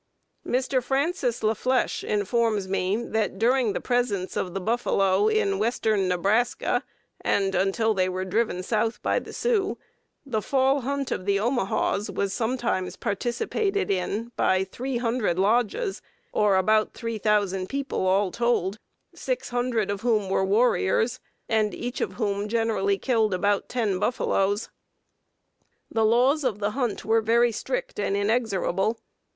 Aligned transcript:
Mr. 0.43 0.81
Francis 0.81 1.43
La 1.43 1.53
Flesche 1.53 2.03
informs 2.03 2.67
me 2.67 2.95
that 2.95 3.37
during 3.37 3.73
the 3.73 3.79
presence 3.79 4.35
of 4.35 4.55
the 4.55 4.59
buffalo 4.59 5.27
in 5.27 5.59
western 5.59 6.07
Nebraska 6.07 6.83
and 7.21 7.53
until 7.53 7.93
they 7.93 8.09
were 8.09 8.25
driven 8.25 8.63
south 8.63 8.99
by 9.03 9.19
the 9.19 9.31
Sioux, 9.31 9.77
the 10.25 10.41
fall 10.41 10.81
hunt 10.81 11.11
of 11.11 11.27
the 11.27 11.37
Omahas 11.37 12.09
was 12.09 12.33
sometimes 12.33 12.95
participated 12.95 13.91
in 13.91 14.31
by 14.35 14.63
three 14.63 14.97
hundred 14.97 15.37
lodges, 15.37 16.01
or 16.33 16.55
about 16.55 16.95
3,000 16.95 17.69
people 17.69 18.07
all 18.07 18.31
told, 18.31 18.79
six 19.13 19.49
hundred 19.49 19.91
of 19.91 20.01
whom 20.01 20.31
were 20.31 20.43
warriors, 20.43 21.19
and 21.47 21.75
each 21.75 22.01
of 22.01 22.13
whom 22.13 22.47
generally 22.47 22.97
killed 22.97 23.35
about 23.35 23.69
ten 23.69 23.99
buffaloes. 23.99 24.71
The 25.91 26.03
laws 26.03 26.43
of 26.43 26.57
the 26.57 26.71
hunt 26.71 27.05
were 27.05 27.21
very 27.21 27.51
strict 27.51 27.99
and 27.99 28.17
inexorable. 28.17 28.97